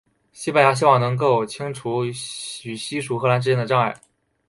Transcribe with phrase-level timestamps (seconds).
[0.31, 1.15] 西班牙希望能
[1.47, 3.95] 清除与西属荷兰之间的障碍。